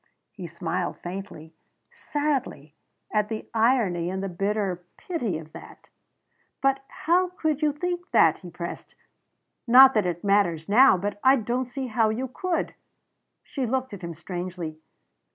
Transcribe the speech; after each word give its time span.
He 0.31 0.47
smiled 0.47 0.97
faintly, 0.97 1.53
sadly, 1.91 2.73
at 3.13 3.29
the 3.29 3.47
irony 3.53 4.09
and 4.09 4.23
the 4.23 4.29
bitter 4.29 4.83
pity 4.97 5.37
of 5.37 5.53
that. 5.53 5.89
"But 6.59 6.83
how 6.87 7.27
could 7.29 7.61
you 7.61 7.71
think 7.71 8.09
that?" 8.09 8.39
he 8.39 8.49
pressed. 8.49 8.95
"Not 9.67 9.93
that 9.93 10.07
it 10.07 10.23
matters 10.23 10.67
now 10.67 10.97
but 10.97 11.19
I 11.23 11.35
don't 11.35 11.67
see 11.69 11.85
how 11.85 12.09
you 12.09 12.27
could." 12.29 12.73
She 13.43 13.67
looked 13.67 13.93
at 13.93 14.01
him 14.01 14.15
strangely. 14.15 14.79